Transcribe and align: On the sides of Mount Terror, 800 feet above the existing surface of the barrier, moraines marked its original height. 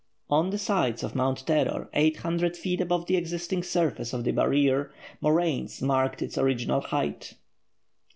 On 0.31 0.49
the 0.49 0.57
sides 0.57 1.03
of 1.03 1.13
Mount 1.13 1.45
Terror, 1.45 1.87
800 1.93 2.57
feet 2.57 2.81
above 2.81 3.05
the 3.05 3.17
existing 3.17 3.61
surface 3.61 4.13
of 4.13 4.23
the 4.23 4.31
barrier, 4.31 4.91
moraines 5.21 5.79
marked 5.79 6.23
its 6.23 6.39
original 6.39 6.81
height. 6.81 7.35